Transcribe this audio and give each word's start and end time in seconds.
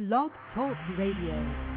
Blog 0.00 0.30
Talk 0.54 0.78
Radio. 0.96 1.69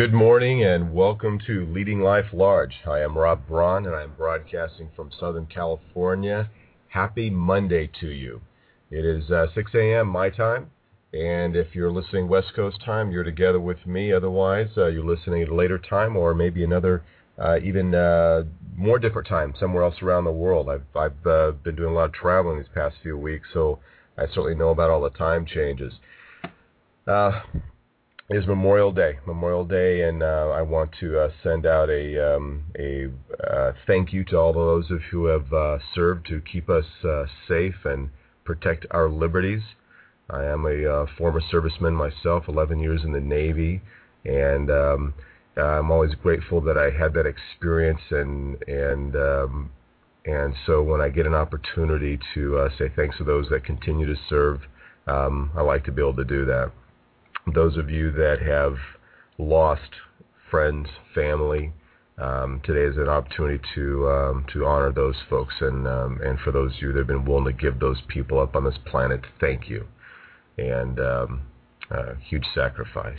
Good 0.00 0.14
morning 0.14 0.64
and 0.64 0.94
welcome 0.94 1.38
to 1.46 1.66
Leading 1.66 2.00
Life 2.00 2.32
Large. 2.32 2.72
I 2.86 3.00
am 3.00 3.18
Rob 3.18 3.46
Braun 3.46 3.84
and 3.84 3.94
I'm 3.94 4.14
broadcasting 4.16 4.88
from 4.96 5.10
Southern 5.20 5.44
California. 5.44 6.48
Happy 6.88 7.28
Monday 7.28 7.90
to 8.00 8.06
you. 8.06 8.40
It 8.90 9.04
is 9.04 9.30
uh, 9.30 9.48
6 9.54 9.72
a.m. 9.74 10.08
my 10.08 10.30
time, 10.30 10.70
and 11.12 11.54
if 11.54 11.74
you're 11.74 11.92
listening 11.92 12.28
West 12.28 12.54
Coast 12.56 12.80
time, 12.82 13.10
you're 13.10 13.24
together 13.24 13.60
with 13.60 13.86
me. 13.86 14.10
Otherwise, 14.10 14.70
uh, 14.78 14.86
you're 14.86 15.04
listening 15.04 15.42
at 15.42 15.50
a 15.50 15.54
later 15.54 15.78
time 15.78 16.16
or 16.16 16.32
maybe 16.32 16.64
another 16.64 17.02
uh, 17.38 17.58
even 17.62 17.94
uh, 17.94 18.44
more 18.74 18.98
different 18.98 19.28
time 19.28 19.52
somewhere 19.60 19.84
else 19.84 20.00
around 20.00 20.24
the 20.24 20.32
world. 20.32 20.70
I've, 20.70 20.96
I've 20.96 21.26
uh, 21.26 21.50
been 21.62 21.76
doing 21.76 21.90
a 21.90 21.94
lot 21.94 22.06
of 22.06 22.14
traveling 22.14 22.56
these 22.56 22.72
past 22.74 22.96
few 23.02 23.18
weeks, 23.18 23.48
so 23.52 23.80
I 24.16 24.24
certainly 24.28 24.54
know 24.54 24.70
about 24.70 24.88
all 24.88 25.02
the 25.02 25.10
time 25.10 25.44
changes. 25.44 25.92
Uh, 28.30 28.36
is 28.36 28.46
Memorial 28.46 28.92
Day. 28.92 29.18
Memorial 29.26 29.64
Day, 29.64 30.02
and 30.02 30.22
uh, 30.22 30.52
I 30.54 30.62
want 30.62 30.90
to 31.00 31.18
uh, 31.18 31.30
send 31.42 31.66
out 31.66 31.90
a 31.90 32.36
um, 32.36 32.64
a 32.78 33.08
uh, 33.42 33.72
thank 33.86 34.12
you 34.12 34.24
to 34.24 34.36
all 34.36 34.52
those 34.52 34.90
of 34.90 35.00
who 35.10 35.26
have 35.26 35.52
uh, 35.52 35.78
served 35.94 36.26
to 36.28 36.40
keep 36.40 36.68
us 36.68 36.84
uh, 37.04 37.24
safe 37.48 37.84
and 37.84 38.10
protect 38.44 38.86
our 38.90 39.08
liberties. 39.08 39.62
I 40.28 40.44
am 40.44 40.64
a 40.64 40.86
uh, 40.86 41.06
former 41.18 41.40
serviceman 41.52 41.94
myself, 41.94 42.44
11 42.46 42.78
years 42.78 43.00
in 43.04 43.12
the 43.12 43.20
Navy, 43.20 43.82
and 44.24 44.70
um, 44.70 45.14
I'm 45.56 45.90
always 45.90 46.14
grateful 46.14 46.60
that 46.62 46.78
I 46.78 46.90
had 46.90 47.14
that 47.14 47.26
experience 47.26 48.00
and 48.10 48.62
and 48.68 49.16
um, 49.16 49.70
and 50.24 50.54
so 50.66 50.82
when 50.82 51.00
I 51.00 51.08
get 51.08 51.26
an 51.26 51.34
opportunity 51.34 52.18
to 52.34 52.68
say 52.78 52.92
thanks 52.94 53.16
to 53.18 53.24
those 53.24 53.48
that 53.50 53.64
continue 53.64 54.06
to 54.06 54.20
serve, 54.28 54.60
um, 55.08 55.50
I 55.56 55.62
like 55.62 55.84
to 55.86 55.92
be 55.92 56.00
able 56.00 56.16
to 56.16 56.24
do 56.24 56.44
that 56.44 56.70
those 57.54 57.76
of 57.76 57.90
you 57.90 58.12
that 58.12 58.38
have 58.42 58.76
lost 59.38 59.90
friends, 60.50 60.88
family, 61.14 61.72
um, 62.18 62.60
today 62.64 62.82
is 62.82 62.98
an 62.98 63.08
opportunity 63.08 63.62
to 63.74 64.08
um, 64.08 64.46
to 64.52 64.66
honor 64.66 64.92
those 64.92 65.16
folks, 65.30 65.54
and 65.60 65.88
um, 65.88 66.20
and 66.22 66.38
for 66.40 66.52
those 66.52 66.72
of 66.74 66.82
you 66.82 66.92
that 66.92 66.98
have 66.98 67.06
been 67.06 67.24
willing 67.24 67.46
to 67.46 67.52
give 67.52 67.80
those 67.80 67.98
people 68.08 68.38
up 68.38 68.54
on 68.54 68.64
this 68.64 68.76
planet, 68.86 69.22
thank 69.40 69.70
you, 69.70 69.86
and 70.58 71.00
um, 71.00 71.42
huge 72.28 72.44
sacrifice. 72.54 73.18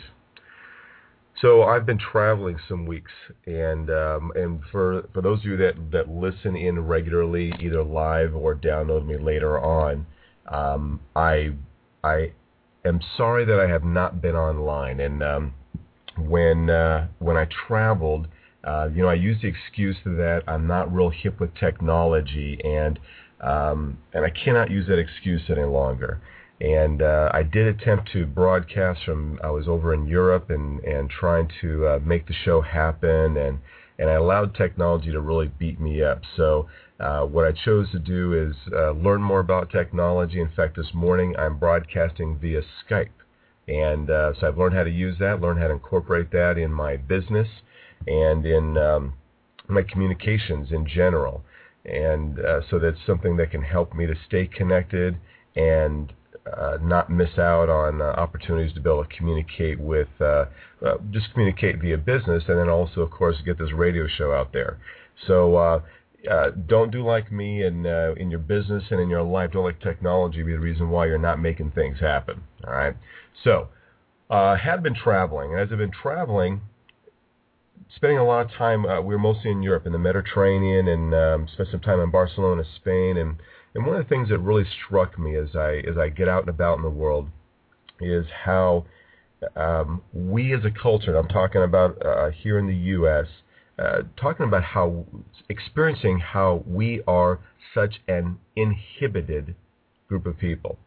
So 1.41 1.63
I've 1.63 1.87
been 1.87 1.97
traveling 1.97 2.59
some 2.69 2.85
weeks, 2.85 3.11
and 3.47 3.89
um, 3.89 4.31
and 4.35 4.61
for 4.71 5.07
for 5.13 5.21
those 5.21 5.39
of 5.39 5.45
you 5.45 5.57
that 5.57 5.91
that 5.91 6.07
listen 6.07 6.55
in 6.55 6.79
regularly, 6.85 7.51
either 7.59 7.83
live 7.83 8.35
or 8.35 8.53
download 8.53 9.07
me 9.07 9.17
later 9.17 9.59
on, 9.59 10.05
um, 10.47 10.99
I 11.15 11.53
I 12.03 12.33
am 12.85 12.99
sorry 13.17 13.45
that 13.45 13.59
I 13.59 13.67
have 13.67 13.83
not 13.83 14.21
been 14.21 14.35
online. 14.35 14.99
And 14.99 15.23
um, 15.23 15.53
when 16.17 16.69
uh, 16.69 17.07
when 17.19 17.37
I 17.37 17.47
traveled, 17.67 18.27
uh, 18.63 18.89
you 18.93 19.01
know, 19.01 19.09
I 19.09 19.15
used 19.15 19.41
the 19.41 19.47
excuse 19.47 19.97
that 20.05 20.43
I'm 20.47 20.67
not 20.67 20.93
real 20.93 21.09
hip 21.09 21.39
with 21.39 21.53
technology, 21.55 22.59
and 22.63 22.99
um, 23.41 23.97
and 24.13 24.25
I 24.25 24.29
cannot 24.29 24.69
use 24.69 24.87
that 24.87 24.99
excuse 24.99 25.41
any 25.49 25.63
longer. 25.63 26.21
And 26.59 27.01
uh, 27.01 27.31
I 27.33 27.41
did 27.41 27.65
attempt 27.65 28.11
to 28.13 28.27
broadcast 28.27 29.03
from 29.03 29.39
I 29.43 29.49
was 29.49 29.67
over 29.67 29.93
in 29.93 30.05
Europe 30.05 30.49
and 30.49 30.79
and 30.81 31.09
trying 31.09 31.49
to 31.61 31.87
uh, 31.87 31.99
make 32.03 32.27
the 32.27 32.35
show 32.45 32.61
happen, 32.61 33.37
and 33.37 33.59
and 34.01 34.09
I 34.09 34.13
allowed 34.13 34.55
technology 34.55 35.11
to 35.11 35.21
really 35.21 35.51
beat 35.59 35.79
me 35.79 36.01
up. 36.01 36.23
So 36.35 36.67
uh, 36.99 37.21
what 37.21 37.45
I 37.45 37.51
chose 37.51 37.91
to 37.91 37.99
do 37.99 38.33
is 38.33 38.55
uh, 38.73 38.93
learn 38.93 39.21
more 39.21 39.39
about 39.39 39.69
technology. 39.69 40.41
In 40.41 40.49
fact, 40.55 40.75
this 40.75 40.91
morning 40.95 41.35
I'm 41.37 41.59
broadcasting 41.59 42.39
via 42.39 42.63
Skype. 42.83 43.11
And 43.67 44.09
uh, 44.09 44.33
so 44.39 44.47
I've 44.47 44.57
learned 44.57 44.73
how 44.73 44.83
to 44.85 44.89
use 44.89 45.17
that, 45.19 45.39
learned 45.39 45.59
how 45.59 45.67
to 45.67 45.73
incorporate 45.73 46.31
that 46.31 46.57
in 46.57 46.73
my 46.73 46.97
business 46.97 47.47
and 48.07 48.43
in 48.43 48.75
um, 48.75 49.13
my 49.67 49.83
communications 49.83 50.71
in 50.71 50.87
general. 50.87 51.43
And 51.85 52.39
uh, 52.39 52.61
so 52.71 52.79
that's 52.79 52.97
something 53.05 53.37
that 53.37 53.51
can 53.51 53.61
help 53.61 53.93
me 53.93 54.07
to 54.07 54.15
stay 54.27 54.47
connected 54.47 55.15
and 55.55 56.11
uh, 56.45 56.77
not 56.81 57.09
miss 57.09 57.37
out 57.37 57.69
on 57.69 58.01
uh, 58.01 58.05
opportunities 58.05 58.73
to 58.73 58.81
be 58.81 58.89
able 58.89 59.03
to 59.03 59.15
communicate 59.15 59.79
with, 59.79 60.07
just 61.11 61.31
communicate 61.33 61.79
via 61.79 61.97
business, 61.97 62.43
and 62.47 62.57
then 62.57 62.69
also, 62.69 63.01
of 63.01 63.11
course, 63.11 63.35
get 63.45 63.57
this 63.57 63.71
radio 63.73 64.07
show 64.07 64.31
out 64.31 64.51
there. 64.53 64.79
So 65.27 65.81
uh, 66.29 66.51
don't 66.67 66.91
do 66.91 67.03
like 67.03 67.31
me 67.31 67.63
in 67.63 67.85
uh, 67.85 68.13
in 68.17 68.29
your 68.29 68.39
business 68.39 68.83
and 68.91 68.99
in 68.99 69.09
your 69.09 69.23
life. 69.23 69.51
Don't 69.51 69.65
let 69.65 69.81
technology 69.81 70.43
be 70.43 70.51
the 70.51 70.59
reason 70.59 70.89
why 70.89 71.07
you're 71.07 71.17
not 71.17 71.39
making 71.39 71.71
things 71.71 71.99
happen. 71.99 72.43
All 72.65 72.73
right. 72.73 72.95
So, 73.43 73.69
uh, 74.29 74.55
have 74.55 74.83
been 74.83 74.95
traveling, 74.95 75.51
and 75.51 75.59
as 75.59 75.69
I've 75.71 75.79
been 75.79 75.91
traveling, 75.91 76.61
spending 77.95 78.19
a 78.19 78.25
lot 78.25 78.45
of 78.45 78.51
time. 78.51 78.85
Uh, 78.85 79.01
we 79.01 79.15
were 79.15 79.19
mostly 79.19 79.51
in 79.51 79.63
Europe, 79.63 79.85
in 79.85 79.91
the 79.91 79.99
Mediterranean, 79.99 80.87
and 80.87 81.13
um, 81.13 81.47
spent 81.51 81.69
some 81.71 81.79
time 81.79 81.99
in 81.99 82.11
Barcelona, 82.11 82.63
Spain, 82.75 83.17
and 83.17 83.37
and 83.73 83.85
one 83.85 83.95
of 83.95 84.03
the 84.03 84.09
things 84.09 84.29
that 84.29 84.39
really 84.39 84.65
struck 84.85 85.17
me 85.17 85.35
as 85.35 85.55
I 85.55 85.81
as 85.89 85.97
I 85.97 86.09
get 86.09 86.27
out 86.27 86.41
and 86.41 86.49
about 86.49 86.77
in 86.77 86.83
the 86.83 86.89
world 86.89 87.29
is 87.99 88.25
how 88.45 88.85
um, 89.55 90.01
we 90.13 90.53
as 90.53 90.65
a 90.65 90.71
culture, 90.71 91.09
and 91.09 91.17
I'm 91.17 91.27
talking 91.27 91.63
about 91.63 92.03
uh, 92.05 92.29
here 92.31 92.59
in 92.59 92.67
the 92.67 92.75
U.S 92.75 93.27
uh, 93.81 94.03
talking 94.15 94.45
about 94.45 94.63
how 94.63 95.05
experiencing 95.49 96.19
how 96.19 96.63
we 96.67 97.01
are 97.07 97.39
such 97.73 97.95
an 98.07 98.37
inhibited 98.55 99.55
group 100.07 100.25
of 100.25 100.37
people. 100.37 100.77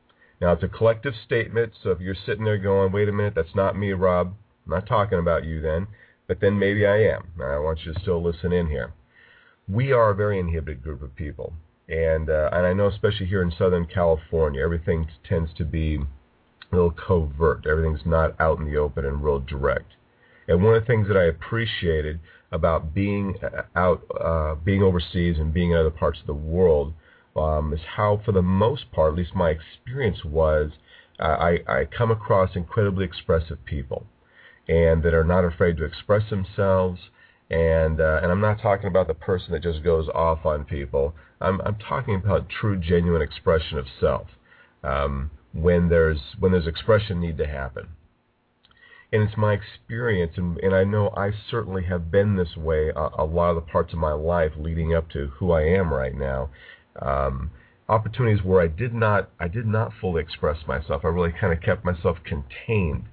Now 0.41 0.53
it's 0.53 0.62
a 0.62 0.69
collective 0.69 1.15
statement, 1.25 1.72
so 1.83 1.91
if 1.91 2.01
you're 2.01 2.15
sitting 2.15 2.45
there 2.45 2.59
going, 2.59 2.93
"Wait 2.93 3.09
a 3.09 3.12
minute, 3.12 3.34
that's 3.34 3.55
not 3.55 3.77
me, 3.77 3.93
Rob. 3.93 4.34
I'm 4.66 4.72
not 4.72 4.87
talking 4.87 5.19
about 5.19 5.45
you 5.45 5.61
then," 5.61 5.89
but 6.28 6.41
then 6.41 6.59
maybe 6.59 6.87
I 6.87 6.99
am. 7.03 7.33
I 7.43 7.59
want 7.59 7.81
you 7.84 7.95
to 7.95 8.01
still 8.01 8.22
listen 8.22 8.53
in 8.53 8.69
here. 8.69 8.93
We 9.66 9.93
are 9.93 10.11
a 10.11 10.15
very 10.15 10.39
inhibited 10.39 10.83
group 10.83 11.03
of 11.03 11.16
people, 11.16 11.55
and 11.89 12.31
uh, 12.31 12.49
and 12.53 12.67
I 12.67 12.72
know 12.72 12.87
especially 12.89 13.27
here 13.27 13.43
in 13.43 13.53
Southern 13.59 13.87
California, 13.87 14.62
everything 14.62 15.09
tends 15.28 15.53
to 15.55 15.65
be 15.65 15.99
a 16.72 16.75
little 16.75 16.91
covert. 16.91 17.67
Everything's 17.67 18.06
not 18.06 18.39
out 18.41 18.59
in 18.59 18.65
the 18.65 18.77
open 18.77 19.05
and 19.05 19.22
real 19.22 19.41
direct. 19.41 19.93
And 20.49 20.62
one 20.62 20.75
of 20.75 20.83
the 20.83 20.87
things 20.87 21.09
that 21.09 21.17
I 21.17 21.25
appreciated 21.25 22.21
about 22.53 22.95
being 22.95 23.37
uh, 23.43 23.62
out, 23.77 24.03
uh, 24.21 24.55
being 24.56 24.83
overseas, 24.83 25.39
and 25.39 25.53
being 25.53 25.72
in 25.72 25.77
other 25.77 25.91
parts 25.91 26.21
of 26.21 26.27
the 26.27 26.34
world 26.34 26.95
um, 27.37 27.72
is 27.72 27.81
how, 27.97 28.21
for 28.25 28.33
the 28.33 28.43
most 28.43 28.91
part, 28.93 29.12
at 29.12 29.19
least 29.19 29.34
my 29.34 29.51
experience 29.51 30.25
was, 30.25 30.71
I, 31.19 31.59
I 31.69 31.84
come 31.97 32.11
across 32.11 32.56
incredibly 32.56 33.05
expressive 33.05 33.65
people, 33.65 34.06
and 34.69 35.03
that 35.03 35.15
are 35.15 35.25
not 35.25 35.45
afraid 35.45 35.77
to 35.78 35.84
express 35.84 36.28
themselves. 36.31 37.01
And 37.50 38.00
uh, 38.00 38.21
and 38.22 38.32
I'm 38.32 38.41
not 38.41 38.60
talking 38.60 38.87
about 38.87 39.06
the 39.06 39.15
person 39.15 39.53
that 39.53 39.62
just 39.62 39.82
goes 39.84 40.09
off 40.09 40.47
on 40.47 40.65
people. 40.65 41.15
I'm 41.41 41.60
I'm 41.60 41.77
talking 41.77 42.15
about 42.15 42.49
true, 42.49 42.77
genuine 42.77 43.22
expression 43.22 43.78
of 43.78 43.87
self. 44.00 44.28
Um, 44.82 45.31
when 45.53 45.88
there's 45.88 46.21
when 46.38 46.53
there's 46.53 46.66
expression 46.66 47.21
need 47.21 47.38
to 47.38 47.47
happen 47.47 47.88
and 49.15 49.22
it's 49.22 49.37
my 49.37 49.53
experience, 49.53 50.33
and, 50.37 50.59
and 50.59 50.75
I 50.75 50.83
know 50.83 51.10
I 51.16 51.31
certainly 51.49 51.84
have 51.84 52.10
been 52.10 52.34
this 52.34 52.57
way 52.57 52.89
a, 52.89 53.10
a 53.18 53.24
lot 53.24 53.51
of 53.51 53.54
the 53.54 53.60
parts 53.60 53.92
of 53.92 54.01
my 54.01 54.13
life 54.13 54.51
leading 54.59 54.92
up 54.92 55.09
to 55.10 55.28
who 55.39 55.53
I 55.53 55.63
am 55.63 55.95
right 55.95 56.16
now. 56.16 56.51
Um, 57.01 57.53
opportunities 57.89 58.45
where 58.45 58.60
I 58.60 58.66
did 58.66 58.92
not 58.92 59.30
I 59.39 59.47
did 59.47 59.66
not 59.66 59.92
fully 60.01 60.21
express 60.21 60.66
myself. 60.66 61.04
I 61.04 61.09
really 61.09 61.30
kind 61.30 61.53
of 61.53 61.60
kept 61.60 61.84
myself 61.84 62.18
contained. 62.24 63.04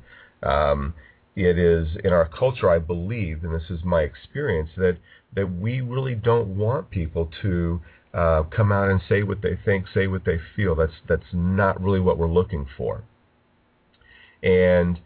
Um, 0.41 0.95
it 1.35 1.57
is 1.57 1.87
in 2.03 2.11
our 2.11 2.27
culture, 2.27 2.69
I 2.69 2.79
believe, 2.79 3.43
and 3.43 3.53
this 3.53 3.69
is 3.69 3.83
my 3.83 4.01
experience, 4.01 4.69
that 4.77 4.97
that 5.33 5.47
we 5.47 5.79
really 5.81 6.15
don't 6.15 6.57
want 6.57 6.89
people 6.89 7.29
to 7.41 7.81
uh, 8.13 8.43
come 8.43 8.71
out 8.71 8.89
and 8.89 8.99
say 9.07 9.23
what 9.23 9.41
they 9.41 9.57
think, 9.63 9.85
say 9.93 10.07
what 10.07 10.25
they 10.25 10.39
feel. 10.55 10.75
That's 10.75 10.93
that's 11.07 11.33
not 11.33 11.81
really 11.81 11.99
what 11.99 12.17
we're 12.17 12.27
looking 12.27 12.65
for. 12.77 13.03
And 14.43 14.99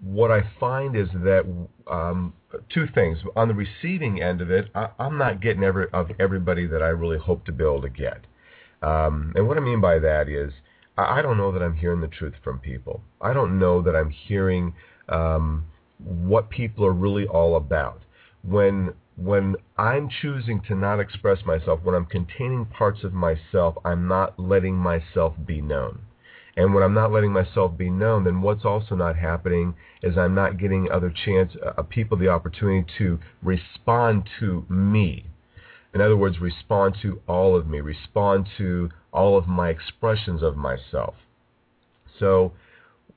what 0.00 0.30
I 0.30 0.42
find 0.58 0.96
is 0.96 1.08
that 1.14 1.44
um, 1.90 2.32
two 2.72 2.86
things. 2.94 3.18
On 3.36 3.48
the 3.48 3.54
receiving 3.54 4.22
end 4.22 4.40
of 4.40 4.50
it, 4.50 4.68
I, 4.74 4.88
am 4.98 5.18
not 5.18 5.40
getting 5.40 5.62
every 5.62 5.86
of 5.92 6.10
everybody 6.18 6.66
that 6.66 6.82
I 6.82 6.88
really 6.88 7.18
hope 7.18 7.44
to 7.46 7.52
be 7.52 7.64
able 7.64 7.82
to 7.82 7.90
get. 7.90 8.26
Um, 8.82 9.32
and 9.36 9.46
what 9.46 9.56
I 9.56 9.60
mean 9.60 9.80
by 9.80 9.98
that 9.98 10.28
is, 10.28 10.52
I, 10.96 11.22
don't 11.22 11.38
know 11.38 11.52
that 11.52 11.62
I'm 11.62 11.74
hearing 11.74 12.00
the 12.00 12.08
truth 12.08 12.34
from 12.44 12.58
people. 12.58 13.02
I 13.20 13.32
don't 13.32 13.58
know 13.58 13.80
that 13.82 13.96
I'm 13.96 14.10
hearing 14.10 14.74
um, 15.08 15.64
what 15.98 16.50
people 16.50 16.84
are 16.84 16.92
really 16.92 17.26
all 17.26 17.56
about. 17.56 18.02
When 18.42 18.94
when 19.16 19.56
I'm 19.76 20.08
choosing 20.08 20.62
to 20.68 20.74
not 20.74 20.98
express 20.98 21.44
myself, 21.44 21.80
when 21.82 21.94
I'm 21.94 22.06
containing 22.06 22.64
parts 22.64 23.04
of 23.04 23.12
myself, 23.12 23.76
I'm 23.84 24.08
not 24.08 24.38
letting 24.38 24.76
myself 24.76 25.34
be 25.46 25.60
known. 25.60 26.00
And 26.56 26.74
when 26.74 26.82
I'm 26.82 26.94
not 26.94 27.12
letting 27.12 27.32
myself 27.32 27.76
be 27.76 27.88
known, 27.90 28.24
then 28.24 28.42
what's 28.42 28.64
also 28.64 28.94
not 28.94 29.16
happening 29.16 29.74
is 30.02 30.18
I'm 30.18 30.34
not 30.34 30.58
getting 30.58 30.90
other 30.90 31.10
chance 31.24 31.52
uh, 31.64 31.82
people 31.82 32.16
the 32.16 32.28
opportunity 32.28 32.86
to 32.98 33.18
respond 33.42 34.28
to 34.40 34.66
me. 34.68 35.26
In 35.94 36.00
other 36.00 36.16
words, 36.16 36.40
respond 36.40 36.96
to 37.02 37.20
all 37.28 37.54
of 37.54 37.66
me, 37.66 37.80
respond 37.80 38.48
to 38.58 38.90
all 39.12 39.36
of 39.36 39.46
my 39.46 39.68
expressions 39.68 40.42
of 40.42 40.56
myself. 40.56 41.14
So 42.18 42.52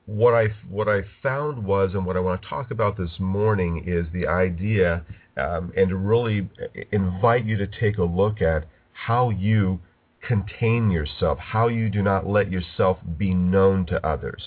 what 0.04 0.34
I 0.34 0.48
what 0.68 0.88
I 0.88 1.02
found 1.22 1.64
was, 1.64 1.90
and 1.94 2.04
what 2.04 2.16
I 2.16 2.20
want 2.20 2.42
to 2.42 2.48
talk 2.48 2.70
about 2.70 2.96
this 2.96 3.18
morning 3.18 3.84
is 3.86 4.06
the 4.12 4.26
idea, 4.26 5.04
um, 5.36 5.72
and 5.76 5.88
to 5.88 5.96
really 5.96 6.48
invite 6.92 7.44
you 7.44 7.56
to 7.56 7.66
take 7.66 7.98
a 7.98 8.04
look 8.04 8.42
at 8.42 8.66
how 8.92 9.30
you 9.30 9.80
contain 10.26 10.90
yourself, 10.90 11.38
how 11.38 11.68
you 11.68 11.88
do 11.88 12.02
not 12.02 12.26
let 12.26 12.50
yourself 12.50 12.98
be 13.16 13.32
known 13.32 13.86
to 13.86 14.06
others. 14.06 14.42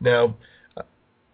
Now, 0.00 0.36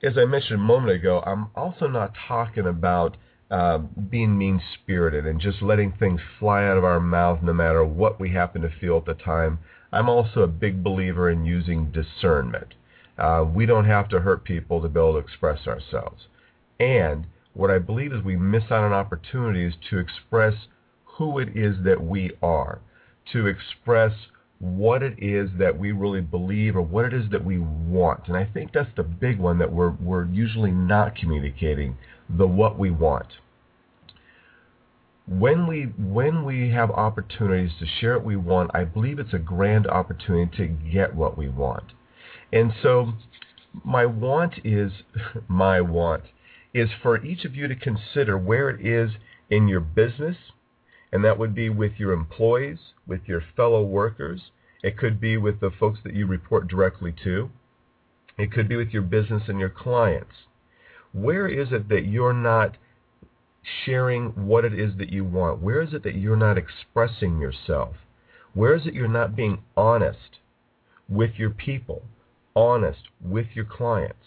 as 0.03 0.19
I 0.19 0.25
mentioned 0.25 0.61
a 0.61 0.63
moment 0.63 0.93
ago, 0.93 1.23
I'm 1.27 1.49
also 1.55 1.87
not 1.87 2.13
talking 2.29 2.67
about 2.67 3.17
uh, 3.51 3.79
being 3.79 4.37
mean 4.37 4.61
spirited 4.75 5.27
and 5.27 5.41
just 5.41 5.63
letting 5.63 5.93
things 5.93 6.21
fly 6.39 6.65
out 6.65 6.77
of 6.77 6.85
our 6.85 7.01
mouth 7.01 7.43
no 7.43 7.53
matter 7.53 7.85
what 7.85 8.19
we 8.19 8.31
happen 8.31 8.63
to 8.63 8.71
feel 8.81 8.97
at 8.97 9.05
the 9.05 9.15
time. 9.15 9.59
I'm 9.93 10.09
also 10.09 10.41
a 10.41 10.49
big 10.49 10.83
believer 10.83 11.31
in 11.31 11.45
using 11.45 11.93
discernment. 11.93 12.75
Uh, 13.19 13.45
we 13.49 13.65
don't 13.65 13.87
have 13.87 14.09
to 14.11 14.21
hurt 14.21 14.45
people 14.45 14.83
to 14.83 14.89
be 14.89 15.01
able 15.01 15.13
to 15.13 15.19
express 15.19 15.67
ourselves. 15.67 16.27
And 16.81 17.27
what 17.55 17.71
I 17.71 17.79
believe 17.79 18.13
is 18.13 18.23
we 18.23 18.37
miss 18.37 18.65
out 18.65 18.85
on 18.85 18.93
opportunities 18.93 19.73
to 19.91 19.99
express 19.99 20.55
who 21.05 21.39
it 21.39 21.57
is 21.57 21.77
that 21.85 22.03
we 22.03 22.33
are 22.43 22.81
to 23.33 23.47
express 23.47 24.13
what 24.59 25.03
it 25.03 25.15
is 25.19 25.51
that 25.59 25.79
we 25.79 25.93
really 25.93 26.21
believe 26.21 26.77
or 26.77 26.83
what 26.83 27.05
it 27.05 27.15
is 27.15 27.31
that 27.31 27.45
we 27.45 27.59
want. 27.59 28.27
And 28.27 28.37
I 28.37 28.45
think 28.45 28.73
that's 28.73 28.95
the 28.97 29.03
big 29.03 29.39
one 29.39 29.59
that 29.59 29.73
we're, 29.73 29.91
we're 29.93 30.25
usually 30.27 30.71
not 30.71 31.15
communicating, 31.15 31.97
the 32.29 32.47
what 32.47 32.79
we 32.79 32.91
want. 32.91 33.27
When 35.27 35.67
we, 35.67 35.93
when 35.99 36.45
we 36.45 36.71
have 36.71 36.91
opportunities 36.91 37.73
to 37.81 37.87
share 37.87 38.17
what 38.17 38.25
we 38.25 38.37
want, 38.37 38.71
I 38.75 38.85
believe 38.85 39.19
it's 39.19 39.35
a 39.35 39.39
grand 39.39 39.87
opportunity 39.87 40.57
to 40.57 40.67
get 40.69 41.17
what 41.17 41.37
we 41.37 41.49
want. 41.49 41.93
And 42.53 42.73
so 42.83 43.13
my 43.85 44.07
want 44.07 44.55
is, 44.65 44.93
my 45.49 45.81
want, 45.81 46.25
is 46.73 46.91
for 47.03 47.25
each 47.25 47.45
of 47.45 47.55
you 47.55 47.69
to 47.69 47.75
consider 47.75 48.39
where 48.39 48.71
it 48.71 48.87
is 48.87 49.13
in 49.51 49.69
your 49.69 49.81
business, 49.81 50.37
and 51.13 51.25
that 51.25 51.39
would 51.39 51.55
be 51.55 51.71
with 51.71 51.93
your 51.99 52.13
employees, 52.13 52.79
with 53.07 53.23
your 53.27 53.43
fellow 53.57 53.83
workers. 53.83 54.51
It 54.83 54.99
could 54.99 55.21
be 55.21 55.37
with 55.37 55.61
the 55.61 55.71
folks 55.71 56.01
that 56.05 56.15
you 56.15 56.27
report 56.27 56.69
directly 56.69 57.15
to. 57.25 57.51
It 58.39 58.53
could 58.53 58.69
be 58.69 58.77
with 58.77 58.91
your 58.91 59.03
business 59.03 59.45
and 59.49 59.59
your 59.59 59.71
clients. 59.71 60.35
Where 61.13 61.47
is 61.49 61.69
it 61.73 61.89
that 61.89 62.07
you're 62.07 62.33
not 62.33 62.77
sharing 63.85 64.47
what 64.47 64.65
it 64.65 64.79
is 64.79 64.97
that 64.99 65.11
you 65.11 65.25
want? 65.25 65.61
Where 65.61 65.83
is 65.83 65.93
it 65.93 66.03
that 66.05 66.17
you're 66.17 66.37
not 66.37 66.59
expressing 66.59 67.41
yourself? 67.41 67.97
Where 68.55 68.75
is 68.75 68.87
it 68.87 68.95
you're 68.95 69.09
not 69.09 69.37
being 69.37 69.59
honest 69.77 70.39
with 71.09 71.33
your 71.37 71.51
people, 71.51 72.03
honest 72.55 73.03
with 73.23 73.47
your 73.55 73.65
clients? 73.65 74.27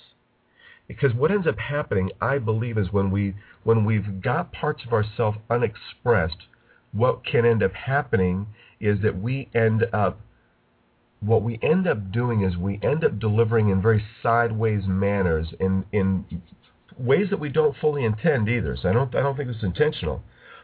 Because 0.88 1.14
what 1.14 1.32
ends 1.32 1.48
up 1.48 1.58
happening, 1.60 2.12
I 2.20 2.40
believe, 2.40 2.78
is 2.78 2.92
when 2.92 3.12
we 3.12 3.36
when 3.64 3.86
we've 3.86 4.22
got 4.22 4.52
parts 4.52 4.84
of 4.86 4.94
ourselves 4.94 5.38
unexpressed, 5.50 6.48
what 6.92 7.24
can 7.24 7.46
end 7.46 7.62
up 7.62 7.74
happening 7.74 8.48
is 8.80 9.02
that 9.02 9.20
we 9.20 9.50
end 9.54 9.86
up 9.94 10.20
what 11.22 11.44
we 11.44 11.60
end 11.62 11.88
up 11.88 12.12
doing 12.12 12.42
is 12.42 12.58
we 12.58 12.80
end 12.82 13.04
up 13.04 13.20
delivering 13.20 13.70
in 13.70 13.82
very 13.82 14.04
sideways 14.24 14.84
manners 14.88 15.54
in 15.60 15.86
in 15.92 16.26
ways 17.00 17.30
that 17.30 17.40
we 17.40 17.50
don't 17.50 17.76
fully 17.78 18.04
intend 18.04 18.50
either. 18.50 18.78
So 18.80 18.90
I 18.90 18.94
don't 18.94 19.14
I 19.16 19.22
don't 19.22 19.38
think 19.38 19.50
it's 19.50 19.64
intentional. 19.64 20.22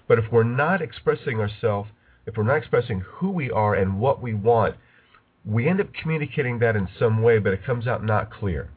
But 0.07 0.19
if 0.19 0.25
we're 0.31 0.43
not 0.43 0.81
expressing 0.81 1.39
ourselves, 1.39 1.89
if 2.25 2.37
we're 2.37 2.43
not 2.43 2.57
expressing 2.57 3.01
who 3.01 3.31
we 3.31 3.49
are 3.49 3.73
and 3.73 3.99
what 3.99 4.21
we 4.21 4.33
want, 4.33 4.75
we 5.45 5.67
end 5.67 5.81
up 5.81 5.93
communicating 5.93 6.59
that 6.59 6.75
in 6.75 6.87
some 6.99 7.21
way, 7.21 7.39
but 7.39 7.53
it 7.53 7.65
comes 7.65 7.87
out 7.87 8.03
not 8.03 8.31
clear. 8.31 8.69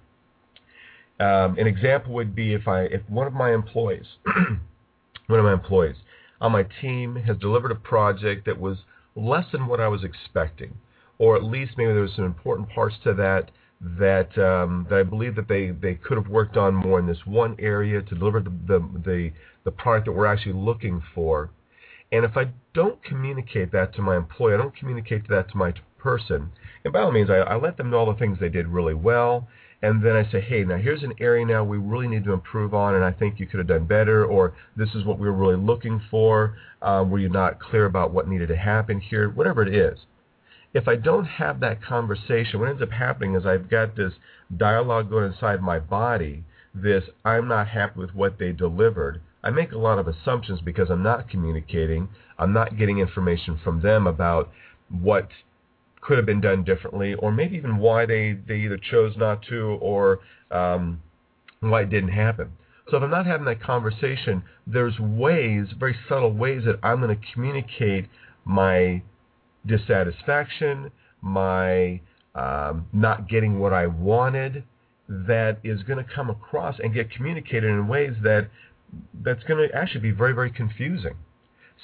Um, 1.21 1.59
an 1.59 1.67
example 1.67 2.15
would 2.15 2.35
be 2.35 2.55
if 2.55 2.69
I 2.69 2.83
if 2.83 3.03
one 3.09 3.27
of 3.27 3.33
my 3.33 3.53
employees, 3.53 4.07
one 5.27 5.39
of 5.39 5.45
my 5.45 5.53
employees, 5.53 5.97
on 6.41 6.53
my 6.53 6.65
team 6.81 7.17
has 7.17 7.37
delivered 7.39 7.73
a 7.73 7.77
project 7.77 8.47
that 8.47 8.61
was 8.61 8.79
less 9.17 9.45
than 9.51 9.67
what 9.67 9.81
I 9.81 9.89
was 9.89 10.05
expecting, 10.05 10.75
or 11.19 11.35
at 11.35 11.43
least 11.43 11.73
maybe 11.77 11.93
there 11.93 12.03
was 12.03 12.15
some 12.15 12.25
important 12.25 12.69
parts 12.71 12.95
to 13.03 13.15
that 13.15 13.51
that 13.81 14.37
um, 14.39 14.87
that 14.91 14.99
I 14.99 15.03
believe 15.03 15.37
that 15.37 15.49
they, 15.49 15.71
they 15.71 15.95
could 15.95 16.17
have 16.17 16.29
worked 16.29 16.57
on 16.57 16.75
more 16.75 16.99
in 16.99 17.07
this 17.07 17.25
one 17.25 17.57
area 17.59 18.03
to 18.03 18.15
deliver 18.15 18.41
the, 18.41 18.51
the 18.67 18.81
the 19.05 19.33
the 19.65 19.71
product 19.71 20.07
that 20.07 20.13
we're 20.13 20.27
actually 20.27 20.55
looking 20.55 21.03
for. 21.15 21.51
And 22.11 22.25
if 22.25 22.37
I 22.37 22.49
don't 22.75 23.03
communicate 23.05 23.71
that 23.73 23.95
to 23.97 24.03
my 24.03 24.17
employee, 24.17 24.55
I 24.55 24.57
don't 24.57 24.75
communicate 24.75 25.29
that 25.29 25.51
to 25.51 25.57
my 25.57 25.75
person, 25.99 26.51
and 26.85 26.93
by 26.93 27.03
all 27.03 27.13
means, 27.13 27.31
I, 27.31 27.37
I 27.37 27.57
let 27.57 27.77
them 27.77 27.91
know 27.91 27.99
all 27.99 28.13
the 28.13 28.19
things 28.19 28.39
they 28.41 28.49
did 28.49 28.67
really 28.69 28.95
well 28.95 29.49
and 29.83 30.05
then 30.05 30.17
I 30.17 30.31
say, 30.31 30.41
hey, 30.41 30.65
now 30.65 30.77
here's 30.77 31.03
an 31.03 31.15
area 31.21 31.47
now 31.47 31.63
we 31.63 31.79
really 31.79 32.09
need 32.09 32.25
to 32.25 32.33
improve 32.33 32.75
on, 32.75 32.97
and 32.97 33.05
I 33.05 33.13
think 33.13 33.39
you 33.39 33.47
could 33.47 33.59
have 33.59 33.69
done 33.69 33.87
better, 33.87 34.25
or 34.25 34.55
this 34.77 34.89
is 34.95 35.05
what 35.05 35.19
we 35.19 35.29
were 35.29 35.37
really 35.37 35.57
looking 35.57 36.01
for. 36.11 36.57
Um, 36.83 37.11
were 37.11 37.21
you 37.21 37.29
not 37.29 37.61
clear 37.61 37.85
about 37.87 38.13
what 38.13 38.29
needed 38.29 38.49
to 38.49 38.57
happen 38.57 39.01
here? 39.01 39.29
Whatever 39.31 39.63
it 39.63 39.75
is. 39.75 39.99
If 40.75 40.87
I 40.87 40.97
don't 40.97 41.25
have 41.25 41.61
that 41.61 41.83
conversation, 41.83 42.61
what 42.61 42.69
ends 42.69 42.83
up 42.83 42.91
happening 42.91 43.35
is 43.35 43.47
I've 43.47 43.71
got 43.71 43.97
this 43.97 44.13
dialogue 44.55 45.11
going 45.11 45.33
inside 45.33 45.63
my 45.63 45.79
body, 45.79 46.45
this 46.75 47.05
I'm 47.25 47.49
not 47.49 47.69
happy 47.69 48.01
with 48.01 48.15
what 48.15 48.39
they 48.39 48.53
delivered. 48.53 49.21
I 49.43 49.51
make 49.51 49.73
a 49.73 49.79
lot 49.79 49.99
of 49.99 50.09
assumptions 50.09 50.61
because 50.61 50.91
I'm 50.91 51.03
not 51.03 51.31
communicating. 51.31 52.09
I'm 52.39 52.53
not 52.53 52.77
getting 52.77 52.99
information 52.99 53.59
from 53.63 53.81
them 53.81 54.07
about 54.07 54.51
what 54.91 55.29
could 56.01 56.17
have 56.17 56.27
been 56.27 56.41
done 56.41 56.65
differently, 56.65 57.15
or 57.15 57.33
maybe 57.33 57.57
even 57.57 57.79
why 57.79 58.07
they, 58.07 58.39
they 58.47 58.57
either 58.57 58.79
chose 58.79 59.17
not 59.17 59.43
to 59.49 59.79
or 59.81 60.21
um, 60.51 61.01
why 61.61 61.83
it 61.83 61.91
didn't 61.91 62.11
happen. 62.11 62.53
So 62.91 62.97
if 62.97 63.03
I'm 63.03 63.11
not 63.11 63.27
having 63.27 63.47
that 63.47 63.63
conversation, 63.63 64.43
there's 64.67 64.99
ways, 64.99 65.69
very 65.79 65.97
subtle 66.09 66.33
ways 66.33 66.63
that 66.65 66.79
I'm 66.83 67.01
going 67.01 67.15
to 67.15 67.27
communicate 67.33 68.09
my 68.45 69.03
dissatisfaction, 69.67 70.91
my 71.21 72.01
um, 72.35 72.87
not 72.93 73.29
getting 73.29 73.59
what 73.59 73.73
I 73.73 73.87
wanted, 73.87 74.65
that 75.09 75.59
is 75.65 75.83
going 75.83 76.05
to 76.05 76.11
come 76.13 76.31
across 76.31 76.79
and 76.79 76.93
get 76.93 77.11
communicated 77.11 77.71
in 77.71 77.89
ways 77.89 78.13
that 78.23 78.49
that's 79.23 79.43
going 79.45 79.69
to 79.69 79.75
actually 79.75 80.01
be 80.01 80.11
very, 80.11 80.33
very 80.33 80.51
confusing. 80.51 81.15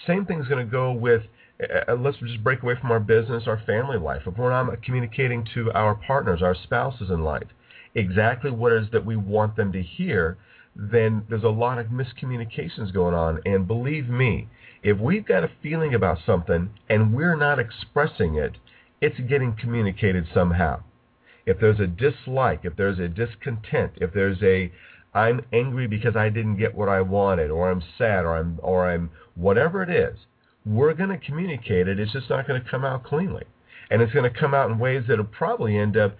Same 0.06 0.24
thing's 0.26 0.48
going 0.48 0.64
to 0.64 0.70
go 0.70 0.92
with 0.92 1.22
uh, 1.62 1.92
uh, 1.92 1.94
let's 1.94 2.18
just 2.18 2.42
break 2.42 2.62
away 2.62 2.74
from 2.80 2.90
our 2.90 3.00
business, 3.00 3.44
our 3.46 3.62
family 3.64 3.98
life. 3.98 4.22
If 4.26 4.36
we're 4.36 4.50
not 4.50 4.82
communicating 4.82 5.46
to 5.54 5.70
our 5.72 5.94
partners, 5.94 6.42
our 6.42 6.54
spouses 6.54 7.10
in 7.10 7.22
life, 7.22 7.46
exactly 7.94 8.50
what 8.50 8.72
it 8.72 8.82
is 8.82 8.88
that 8.92 9.04
we 9.04 9.16
want 9.16 9.56
them 9.56 9.72
to 9.72 9.82
hear, 9.82 10.36
then 10.76 11.24
there's 11.28 11.44
a 11.44 11.48
lot 11.48 11.78
of 11.78 11.86
miscommunications 11.86 12.92
going 12.92 13.14
on. 13.14 13.40
And 13.44 13.66
believe 13.66 14.08
me, 14.08 14.48
if 14.82 14.98
we've 14.98 15.26
got 15.26 15.44
a 15.44 15.50
feeling 15.62 15.94
about 15.94 16.18
something 16.26 16.70
and 16.88 17.14
we're 17.14 17.36
not 17.36 17.58
expressing 17.58 18.36
it, 18.36 18.56
it's 19.00 19.18
getting 19.20 19.54
communicated 19.54 20.26
somehow. 20.32 20.82
If 21.46 21.60
there's 21.60 21.80
a 21.80 21.86
dislike, 21.86 22.60
if 22.64 22.76
there's 22.76 22.98
a 22.98 23.08
discontent, 23.08 23.92
if 23.96 24.12
there's 24.12 24.42
a 24.42 24.72
I'm 25.14 25.42
angry 25.52 25.86
because 25.86 26.16
I 26.16 26.28
didn't 26.28 26.56
get 26.56 26.74
what 26.74 26.88
I 26.88 27.00
wanted, 27.00 27.50
or 27.50 27.70
I'm 27.70 27.82
sad, 27.96 28.24
or 28.24 28.36
I'm 28.36 28.58
or 28.62 28.90
I'm 28.90 29.10
whatever 29.36 29.82
it 29.82 29.90
is, 29.90 30.18
we're 30.66 30.94
going 30.94 31.10
to 31.10 31.18
communicate 31.18 31.86
it. 31.86 32.00
It's 32.00 32.12
just 32.12 32.30
not 32.30 32.48
going 32.48 32.62
to 32.62 32.68
come 32.68 32.84
out 32.84 33.04
cleanly. 33.04 33.44
And 33.90 34.02
it's 34.02 34.12
going 34.12 34.30
to 34.30 34.38
come 34.38 34.54
out 34.54 34.70
in 34.70 34.78
ways 34.78 35.04
that 35.08 35.18
will 35.18 35.24
probably 35.26 35.78
end 35.78 35.96
up 35.96 36.16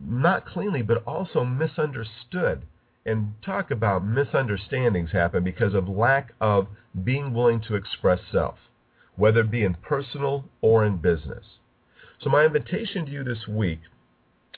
not 0.00 0.46
cleanly, 0.46 0.82
but 0.82 1.02
also 1.06 1.44
misunderstood. 1.44 2.62
And 3.06 3.34
talk 3.44 3.70
about 3.70 4.04
misunderstandings 4.04 5.12
happen 5.12 5.42
because 5.42 5.74
of 5.74 5.88
lack 5.88 6.32
of 6.40 6.66
being 7.02 7.32
willing 7.32 7.60
to 7.68 7.74
express 7.74 8.20
self, 8.30 8.56
whether 9.16 9.40
it 9.40 9.50
be 9.50 9.64
in 9.64 9.74
personal 9.74 10.44
or 10.60 10.84
in 10.84 10.98
business. 10.98 11.44
So 12.22 12.28
my 12.28 12.44
invitation 12.44 13.06
to 13.06 13.12
you 13.12 13.24
this 13.24 13.48
week, 13.48 13.80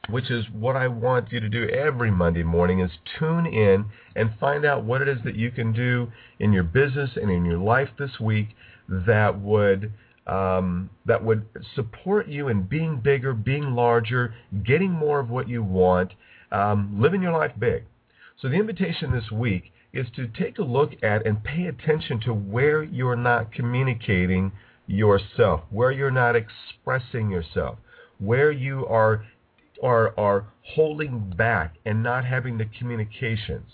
which 0.09 0.31
is 0.31 0.47
what 0.51 0.75
I 0.75 0.89
want 0.89 1.31
you 1.31 1.39
to 1.39 1.49
do 1.49 1.69
every 1.69 2.11
Monday 2.11 2.43
morning, 2.43 2.81
is 2.81 2.91
tune 3.19 3.47
in 3.47 3.85
and 4.17 4.31
find 4.41 4.65
out 4.65 4.85
what 4.85 5.01
it 5.01 5.09
is 5.09 5.19
that 5.25 5.37
you 5.37 5.53
can 5.53 5.73
do 5.73 6.11
in 6.41 6.53
your 6.53 6.65
business 6.65 7.11
and 7.15 7.31
in 7.31 7.45
your 7.45 7.59
life 7.59 7.91
this 7.99 8.19
week 8.19 8.49
that 8.89 9.41
would 9.41 9.93
um, 10.27 10.91
that 11.05 11.25
would 11.25 11.47
support 11.75 12.29
you 12.29 12.49
in 12.49 12.63
being 12.63 13.01
bigger, 13.01 13.33
being 13.33 13.75
larger, 13.75 14.35
getting 14.65 14.91
more 14.91 15.19
of 15.19 15.31
what 15.31 15.49
you 15.49 15.63
want, 15.63 16.13
um, 16.53 17.01
living 17.01 17.23
your 17.23 17.33
life 17.33 17.53
big. 17.59 17.85
So 18.43 18.49
the 18.49 18.57
invitation 18.57 19.13
this 19.13 19.31
week 19.31 19.73
is 19.93 20.09
to 20.17 20.27
take 20.27 20.59
a 20.59 20.65
look 20.65 20.91
at 21.05 21.25
and 21.25 21.45
pay 21.45 21.67
attention 21.67 22.19
to 22.23 22.35
where 22.35 22.83
you're 22.83 23.15
not 23.15 23.53
communicating 23.53 24.51
yourself, 24.89 25.61
where 25.71 25.93
you're 25.93 26.11
not 26.11 26.35
expressing 26.35 27.31
yourself, 27.31 27.79
where 28.19 28.51
you 28.51 28.85
are 28.87 29.25
are 29.81 30.13
are 30.19 30.47
holding 30.75 31.33
back 31.37 31.77
and 31.87 32.03
not 32.03 32.25
having 32.25 32.59
the 32.59 32.65
communications. 32.65 33.71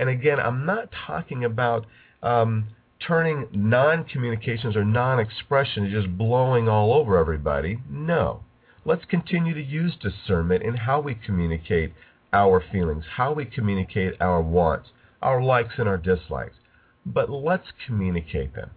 And 0.00 0.08
again, 0.08 0.40
I'm 0.40 0.66
not 0.66 0.88
talking 1.06 1.44
about 1.44 1.86
um, 2.20 2.66
turning 3.06 3.46
non-communications 3.52 4.74
or 4.74 4.84
non-expression 4.84 5.88
just 5.88 6.18
blowing 6.18 6.68
all 6.68 6.92
over 6.92 7.16
everybody. 7.16 7.78
No. 7.88 8.42
Let's 8.84 9.04
continue 9.04 9.54
to 9.54 9.62
use 9.62 9.94
discernment 10.00 10.64
in 10.64 10.74
how 10.74 11.00
we 11.00 11.14
communicate 11.14 11.92
our 12.32 12.62
feelings, 12.72 13.04
how 13.16 13.32
we 13.32 13.44
communicate 13.44 14.14
our 14.20 14.40
wants, 14.40 14.90
our 15.22 15.42
likes 15.42 15.74
and 15.78 15.88
our 15.88 15.98
dislikes. 15.98 16.56
But 17.04 17.30
let's 17.30 17.68
communicate 17.86 18.54
them. 18.54 18.70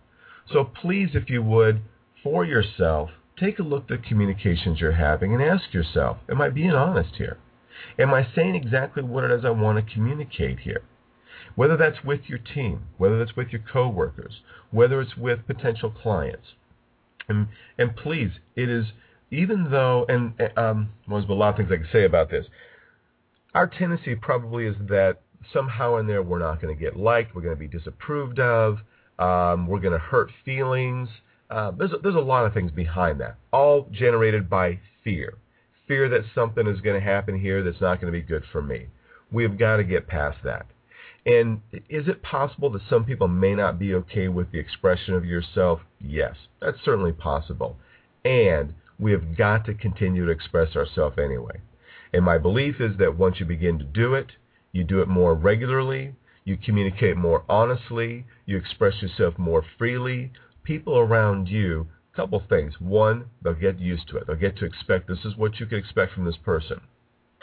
So 0.51 0.63
please, 0.63 1.10
if 1.13 1.29
you 1.29 1.41
would, 1.43 1.81
for 2.24 2.45
yourself, 2.45 3.12
take 3.39 3.60
a 3.60 3.63
look 3.63 3.83
at 3.83 4.01
the 4.01 4.07
communications 4.07 4.79
you're 4.79 4.93
having 4.93 5.33
and 5.33 5.41
ask 5.41 5.74
yourself, 5.74 6.17
am 6.29 6.41
I 6.41 6.50
being 6.50 6.72
honest 6.72 7.15
here? 7.15 7.38
Am 7.98 8.13
I 8.13 8.27
saying 8.36 8.55
exactly 8.55 9.03
what 9.03 9.24
it 9.24 9.31
is 9.31 9.45
I 9.45 9.50
want 9.50 9.86
to 9.86 9.93
communicate 9.93 10.60
here? 10.60 10.81
Whether 11.55 11.77
that's 11.77 12.03
with 12.03 12.22
your 12.27 12.39
team, 12.39 12.83
whether 12.98 13.19
that's 13.19 13.36
with 13.36 13.50
your 13.50 13.62
coworkers, 13.62 14.41
whether 14.72 15.01
it's 15.01 15.17
with 15.17 15.45
potential 15.45 15.91
clients. 15.91 16.53
And, 17.27 17.48
and 17.77 17.95
please, 17.95 18.31
it 18.55 18.69
is, 18.69 18.88
even 19.31 19.69
though, 19.72 20.05
and 20.10 20.33
um, 20.57 20.89
there's 21.07 21.25
a 21.29 21.33
lot 21.33 21.50
of 21.50 21.57
things 21.57 21.69
I 21.72 21.77
can 21.77 21.88
say 21.91 22.05
about 22.05 22.29
this. 22.29 22.45
Our 23.53 23.67
tendency 23.67 24.15
probably 24.15 24.65
is 24.65 24.75
that 24.89 25.22
somehow 25.51 25.98
in 25.98 26.07
there 26.07 26.24
we're 26.24 26.39
not 26.39 26.62
going 26.62 26.75
to 26.75 26.79
get 26.79 26.98
liked, 26.98 27.36
we're 27.36 27.41
going 27.41 27.55
to 27.55 27.60
be 27.60 27.67
disapproved 27.67 28.39
of, 28.39 28.79
um, 29.19 29.67
we're 29.67 29.79
going 29.79 29.93
to 29.93 30.00
hurt 30.00 30.31
feelings. 30.43 31.10
Uh, 31.50 31.72
there's 31.72 31.91
a, 31.91 31.98
there's 32.01 32.15
a 32.15 32.19
lot 32.19 32.45
of 32.45 32.53
things 32.53 32.72
behind 32.72 33.19
that, 33.22 33.36
all 33.51 33.88
generated 33.91 34.50
by 34.50 34.79
fear, 35.03 35.36
fear 35.88 36.10
that 36.10 36.24
something 36.33 36.65
is 36.65 36.81
going 36.81 37.00
to 37.00 37.05
happen 37.05 37.39
here 37.39 37.62
that's 37.62 37.81
not 37.81 38.01
going 38.01 38.12
to 38.12 38.17
be 38.17 38.25
good 38.25 38.43
for 38.51 38.62
me. 38.62 38.88
We've 39.31 39.57
got 39.57 39.77
to 39.77 39.83
get 39.83 40.07
past 40.07 40.39
that. 40.43 40.65
And 41.25 41.62
is 41.89 42.07
it 42.07 42.22
possible 42.24 42.69
that 42.72 42.81
some 42.89 43.05
people 43.05 43.27
may 43.27 43.55
not 43.55 43.79
be 43.79 43.93
okay 43.95 44.27
with 44.27 44.51
the 44.51 44.60
expression 44.60 45.13
of 45.13 45.25
yourself? 45.25 45.79
Yes, 46.01 46.36
that's 46.60 46.77
certainly 46.83 47.13
possible. 47.13 47.77
And 48.25 48.74
we 49.00 49.12
have 49.12 49.38
got 49.38 49.65
to 49.65 49.74
continue 49.74 50.25
to 50.25 50.31
express 50.31 50.75
ourselves 50.75 51.17
anyway. 51.17 51.62
And 52.13 52.24
my 52.24 52.38
belief 52.38 52.79
is 52.79 52.98
that 52.98 53.17
once 53.17 53.39
you 53.39 53.46
begin 53.46 53.79
to 53.79 53.86
do 53.86 54.13
it, 54.13 54.32
you 54.72 54.84
do 54.84 55.01
it 55.01 55.08
more 55.08 55.34
regularly, 55.34 56.15
you 56.46 56.58
communicate 56.58 57.17
more 57.17 57.43
honestly, 57.50 58.25
you 58.46 58.58
express 58.58 59.01
yourself 59.01 59.38
more 59.38 59.63
freely, 59.77 60.32
people 60.63 60.98
around 60.98 61.48
you, 61.48 61.88
a 62.13 62.15
couple 62.15 62.41
things. 62.48 62.79
One, 62.79 63.25
they'll 63.41 63.53
get 63.53 63.79
used 63.79 64.08
to 64.10 64.17
it. 64.17 64.27
They'll 64.27 64.36
get 64.36 64.58
to 64.58 64.65
expect 64.65 65.08
this 65.08 65.25
is 65.25 65.36
what 65.36 65.60
you 65.60 65.65
can 65.65 65.79
expect 65.79 66.13
from 66.13 66.25
this 66.25 66.38
person. 66.38 66.82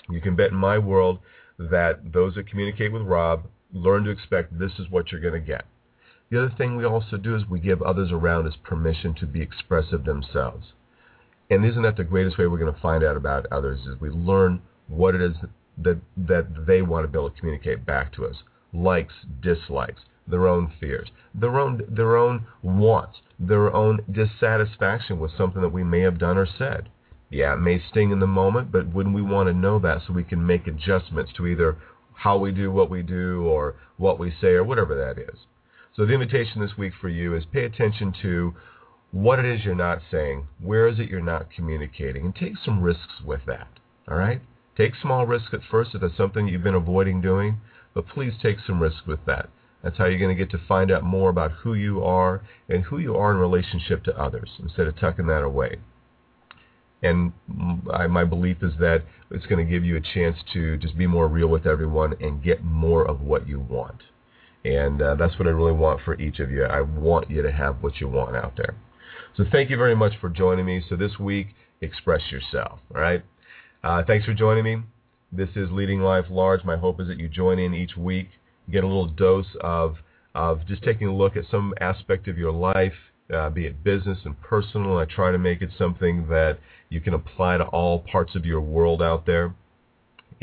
You 0.08 0.20
can 0.20 0.36
bet 0.36 0.50
in 0.50 0.56
my 0.56 0.78
world 0.78 1.18
that 1.58 2.12
those 2.12 2.34
that 2.34 2.48
communicate 2.48 2.92
with 2.92 3.02
Rob 3.02 3.46
learn 3.72 4.04
to 4.04 4.10
expect 4.10 4.58
this 4.58 4.72
is 4.78 4.90
what 4.90 5.10
you're 5.10 5.20
going 5.20 5.34
to 5.34 5.40
get. 5.40 5.66
The 6.30 6.38
other 6.38 6.54
thing 6.56 6.76
we 6.76 6.84
also 6.84 7.16
do 7.16 7.34
is 7.34 7.42
we 7.48 7.58
give 7.60 7.82
others 7.82 8.12
around 8.12 8.46
us 8.46 8.54
permission 8.62 9.14
to 9.14 9.26
be 9.26 9.42
expressive 9.42 10.04
themselves. 10.04 10.72
And 11.50 11.64
isn't 11.64 11.82
that 11.82 11.96
the 11.96 12.04
greatest 12.04 12.38
way 12.38 12.46
we're 12.46 12.58
going 12.58 12.72
to 12.72 12.80
find 12.80 13.02
out 13.02 13.16
about 13.16 13.46
others 13.50 13.80
is 13.80 14.00
we 14.00 14.08
learn 14.08 14.62
what 14.86 15.14
it 15.14 15.20
is 15.20 15.36
that 15.78 15.98
that 16.16 16.66
they 16.66 16.82
want 16.82 17.04
to 17.04 17.08
be 17.08 17.18
able 17.18 17.30
to 17.30 17.40
communicate 17.40 17.84
back 17.84 18.12
to 18.14 18.26
us. 18.26 18.36
Likes, 18.72 19.14
dislikes, 19.42 20.02
their 20.28 20.46
own 20.46 20.72
fears, 20.78 21.10
their 21.34 21.58
own 21.58 21.82
their 21.88 22.16
own 22.16 22.46
wants, 22.62 23.18
their 23.38 23.74
own 23.74 24.00
dissatisfaction 24.10 25.18
with 25.18 25.36
something 25.36 25.60
that 25.62 25.72
we 25.72 25.82
may 25.82 26.00
have 26.00 26.18
done 26.18 26.38
or 26.38 26.46
said. 26.46 26.88
Yeah, 27.30 27.54
it 27.54 27.58
may 27.58 27.80
sting 27.90 28.10
in 28.10 28.20
the 28.20 28.26
moment, 28.26 28.72
but 28.72 28.92
wouldn't 28.92 29.14
we 29.14 29.22
want 29.22 29.48
to 29.48 29.52
know 29.52 29.78
that 29.80 30.02
so 30.06 30.12
we 30.12 30.24
can 30.24 30.44
make 30.44 30.66
adjustments 30.66 31.32
to 31.36 31.46
either 31.46 31.76
how 32.14 32.36
we 32.36 32.52
do 32.52 32.70
what 32.70 32.90
we 32.90 33.02
do 33.02 33.44
or 33.44 33.76
what 33.96 34.18
we 34.18 34.32
say 34.40 34.48
or 34.48 34.64
whatever 34.64 34.94
that 34.94 35.20
is. 35.20 35.38
So 35.96 36.04
the 36.04 36.12
invitation 36.12 36.60
this 36.60 36.76
week 36.76 36.92
for 37.00 37.08
you 37.08 37.34
is 37.34 37.44
pay 37.52 37.64
attention 37.64 38.12
to 38.22 38.54
what 39.12 39.38
it 39.38 39.44
is 39.44 39.64
you're 39.64 39.74
not 39.74 40.00
saying, 40.10 40.46
where 40.60 40.86
is 40.88 40.98
it 40.98 41.08
you're 41.08 41.20
not 41.20 41.50
communicating, 41.50 42.24
and 42.24 42.34
take 42.34 42.54
some 42.64 42.82
risks 42.82 43.20
with 43.24 43.40
that. 43.46 43.68
All 44.08 44.16
right? 44.16 44.40
Take 44.76 44.92
small 45.00 45.26
risks 45.26 45.50
at 45.52 45.60
first 45.70 45.94
if 45.94 46.02
it's 46.02 46.16
something 46.16 46.48
you've 46.48 46.62
been 46.62 46.74
avoiding 46.74 47.20
doing, 47.20 47.60
but 47.92 48.06
please 48.06 48.34
take 48.40 48.58
some 48.66 48.80
risks 48.80 49.06
with 49.06 49.24
that. 49.26 49.48
That's 49.82 49.98
how 49.98 50.04
you're 50.04 50.18
going 50.18 50.36
to 50.36 50.44
get 50.44 50.50
to 50.52 50.66
find 50.66 50.90
out 50.90 51.02
more 51.02 51.30
about 51.30 51.52
who 51.52 51.74
you 51.74 52.04
are 52.04 52.42
and 52.68 52.84
who 52.84 52.98
you 52.98 53.16
are 53.16 53.32
in 53.32 53.38
relationship 53.38 54.04
to 54.04 54.20
others 54.20 54.50
instead 54.58 54.86
of 54.86 54.98
tucking 54.98 55.26
that 55.26 55.42
away. 55.42 55.78
And 57.02 57.32
I, 57.92 58.06
my 58.06 58.24
belief 58.24 58.58
is 58.62 58.72
that 58.78 59.04
it's 59.30 59.46
going 59.46 59.64
to 59.64 59.70
give 59.70 59.84
you 59.84 59.96
a 59.96 60.00
chance 60.00 60.36
to 60.52 60.76
just 60.76 60.98
be 60.98 61.06
more 61.06 61.28
real 61.28 61.48
with 61.48 61.66
everyone 61.66 62.14
and 62.20 62.42
get 62.42 62.62
more 62.62 63.06
of 63.06 63.22
what 63.22 63.48
you 63.48 63.58
want. 63.58 64.02
And 64.64 65.00
uh, 65.00 65.14
that's 65.14 65.38
what 65.38 65.48
I 65.48 65.52
really 65.52 65.72
want 65.72 66.00
for 66.04 66.20
each 66.20 66.40
of 66.40 66.50
you. 66.50 66.64
I 66.64 66.82
want 66.82 67.30
you 67.30 67.40
to 67.40 67.50
have 67.50 67.82
what 67.82 68.00
you 68.00 68.08
want 68.08 68.36
out 68.36 68.52
there. 68.56 68.74
So 69.36 69.44
thank 69.50 69.70
you 69.70 69.76
very 69.76 69.94
much 69.94 70.14
for 70.20 70.28
joining 70.28 70.66
me. 70.66 70.82
So 70.88 70.96
this 70.96 71.18
week, 71.18 71.48
express 71.80 72.20
yourself. 72.30 72.80
All 72.94 73.00
right. 73.00 73.22
Uh, 73.82 74.02
thanks 74.06 74.26
for 74.26 74.34
joining 74.34 74.64
me. 74.64 74.82
This 75.32 75.50
is 75.54 75.70
Leading 75.70 76.00
Life 76.00 76.24
Large. 76.28 76.64
My 76.64 76.76
hope 76.76 77.00
is 77.00 77.06
that 77.06 77.18
you 77.18 77.28
join 77.28 77.58
in 77.58 77.72
each 77.72 77.96
week, 77.96 78.28
get 78.70 78.82
a 78.84 78.86
little 78.86 79.06
dose 79.06 79.46
of 79.60 79.96
of 80.34 80.64
just 80.66 80.82
taking 80.84 81.08
a 81.08 81.14
look 81.14 81.36
at 81.36 81.44
some 81.50 81.74
aspect 81.80 82.28
of 82.28 82.38
your 82.38 82.52
life, 82.52 82.92
uh, 83.34 83.50
be 83.50 83.66
it 83.66 83.82
business 83.82 84.18
and 84.24 84.40
personal. 84.42 84.98
I 84.98 85.04
try 85.04 85.32
to 85.32 85.38
make 85.38 85.62
it 85.62 85.70
something 85.76 86.28
that 86.28 86.58
you 86.88 87.00
can 87.00 87.14
apply 87.14 87.58
to 87.58 87.64
all 87.64 88.00
parts 88.00 88.36
of 88.36 88.44
your 88.44 88.60
world 88.60 89.02
out 89.02 89.26
there, 89.26 89.54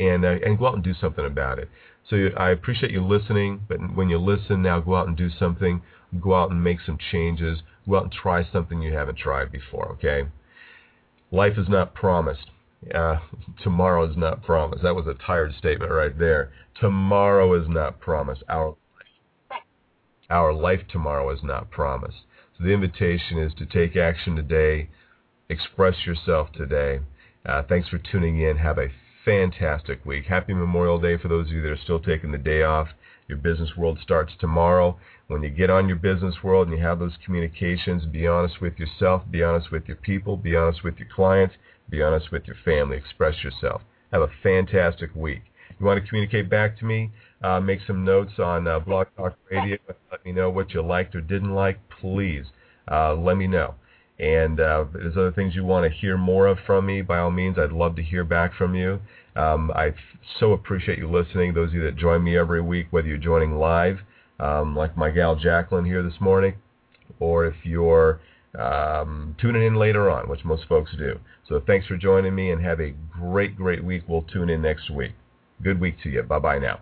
and 0.00 0.24
uh, 0.24 0.36
and 0.44 0.58
go 0.58 0.66
out 0.66 0.74
and 0.74 0.84
do 0.84 0.94
something 0.94 1.26
about 1.26 1.58
it. 1.58 1.68
So 2.08 2.28
I 2.38 2.50
appreciate 2.50 2.90
you 2.90 3.06
listening, 3.06 3.60
but 3.68 3.78
when 3.94 4.08
you 4.08 4.18
listen 4.18 4.62
now, 4.62 4.80
go 4.80 4.96
out 4.96 5.08
and 5.08 5.16
do 5.16 5.28
something. 5.38 5.82
Go 6.20 6.34
out 6.34 6.50
and 6.50 6.62
make 6.62 6.78
some 6.84 6.98
changes. 7.10 7.60
Go 7.88 7.96
out 7.96 8.04
and 8.04 8.12
try 8.12 8.44
something 8.50 8.82
you 8.82 8.94
haven't 8.94 9.18
tried 9.18 9.52
before. 9.52 9.88
Okay. 9.92 10.28
Life 11.30 11.58
is 11.58 11.68
not 11.68 11.94
promised. 11.94 12.50
Uh, 12.94 13.18
tomorrow 13.62 14.08
is 14.08 14.16
not 14.16 14.42
promised. 14.42 14.82
That 14.82 14.94
was 14.94 15.06
a 15.06 15.14
tired 15.14 15.54
statement 15.58 15.92
right 15.92 16.16
there. 16.18 16.52
Tomorrow 16.80 17.60
is 17.60 17.68
not 17.68 18.00
promised. 18.00 18.42
Our 18.48 18.76
our 20.30 20.52
life 20.52 20.80
tomorrow 20.90 21.30
is 21.30 21.42
not 21.42 21.70
promised. 21.70 22.18
So 22.56 22.64
the 22.64 22.72
invitation 22.72 23.38
is 23.38 23.52
to 23.54 23.66
take 23.66 23.96
action 23.96 24.36
today, 24.36 24.90
express 25.48 26.06
yourself 26.06 26.52
today. 26.52 27.00
Uh, 27.46 27.62
thanks 27.62 27.88
for 27.88 27.98
tuning 27.98 28.40
in. 28.40 28.58
Have 28.58 28.78
a 28.78 28.92
fantastic 29.24 30.04
week. 30.04 30.26
Happy 30.26 30.54
Memorial 30.54 30.98
Day 30.98 31.16
for 31.16 31.28
those 31.28 31.46
of 31.46 31.52
you 31.52 31.62
that 31.62 31.70
are 31.70 31.78
still 31.82 32.00
taking 32.00 32.32
the 32.32 32.38
day 32.38 32.62
off. 32.62 32.88
Your 33.28 33.36
business 33.38 33.76
world 33.76 33.98
starts 34.02 34.32
tomorrow. 34.40 34.98
When 35.26 35.42
you 35.42 35.50
get 35.50 35.68
on 35.68 35.86
your 35.86 35.98
business 35.98 36.36
world 36.42 36.68
and 36.68 36.78
you 36.78 36.82
have 36.82 36.98
those 36.98 37.18
communications, 37.22 38.06
be 38.06 38.26
honest 38.26 38.62
with 38.62 38.78
yourself, 38.78 39.22
be 39.30 39.42
honest 39.42 39.70
with 39.70 39.86
your 39.86 39.98
people, 39.98 40.38
be 40.38 40.56
honest 40.56 40.82
with 40.82 40.96
your 40.98 41.08
clients, 41.14 41.54
be 41.90 42.00
honest 42.00 42.32
with 42.32 42.46
your 42.46 42.56
family. 42.64 42.96
Express 42.96 43.44
yourself. 43.44 43.82
Have 44.12 44.22
a 44.22 44.30
fantastic 44.42 45.14
week. 45.14 45.42
You 45.78 45.84
want 45.84 46.02
to 46.02 46.08
communicate 46.08 46.48
back 46.48 46.78
to 46.78 46.86
me? 46.86 47.10
Uh, 47.42 47.60
make 47.60 47.80
some 47.86 48.02
notes 48.02 48.32
on 48.38 48.66
uh, 48.66 48.80
Blog 48.80 49.08
Talk 49.14 49.36
Radio. 49.50 49.76
Let 50.10 50.24
me 50.24 50.32
know 50.32 50.48
what 50.48 50.72
you 50.72 50.82
liked 50.82 51.14
or 51.14 51.20
didn't 51.20 51.54
like. 51.54 51.78
Please 52.00 52.46
uh, 52.90 53.14
let 53.14 53.36
me 53.36 53.46
know. 53.46 53.74
And 54.18 54.58
uh, 54.58 54.86
if 54.86 54.92
there's 54.94 55.16
other 55.16 55.32
things 55.32 55.54
you 55.54 55.64
want 55.64 55.84
to 55.84 55.98
hear 55.98 56.16
more 56.16 56.46
of 56.46 56.58
from 56.66 56.86
me, 56.86 57.02
by 57.02 57.18
all 57.18 57.30
means, 57.30 57.58
I'd 57.58 57.72
love 57.72 57.94
to 57.96 58.02
hear 58.02 58.24
back 58.24 58.54
from 58.54 58.74
you. 58.74 59.00
Um, 59.38 59.70
I 59.74 59.94
so 60.40 60.52
appreciate 60.52 60.98
you 60.98 61.08
listening. 61.08 61.54
Those 61.54 61.68
of 61.68 61.74
you 61.74 61.84
that 61.84 61.96
join 61.96 62.24
me 62.24 62.36
every 62.36 62.60
week, 62.60 62.88
whether 62.90 63.06
you're 63.06 63.18
joining 63.18 63.56
live, 63.56 63.98
um, 64.40 64.74
like 64.74 64.96
my 64.96 65.10
gal 65.10 65.36
Jacqueline 65.36 65.84
here 65.84 66.02
this 66.02 66.20
morning, 66.20 66.54
or 67.20 67.46
if 67.46 67.54
you're 67.62 68.20
um, 68.58 69.36
tuning 69.40 69.64
in 69.64 69.76
later 69.76 70.10
on, 70.10 70.28
which 70.28 70.44
most 70.44 70.64
folks 70.68 70.90
do. 70.98 71.18
So 71.48 71.62
thanks 71.64 71.86
for 71.86 71.96
joining 71.96 72.34
me 72.34 72.50
and 72.50 72.62
have 72.64 72.80
a 72.80 72.94
great, 73.12 73.56
great 73.56 73.84
week. 73.84 74.02
We'll 74.08 74.22
tune 74.22 74.50
in 74.50 74.60
next 74.60 74.90
week. 74.90 75.12
Good 75.62 75.80
week 75.80 75.96
to 76.02 76.10
you. 76.10 76.22
Bye 76.22 76.40
bye 76.40 76.58
now. 76.58 76.80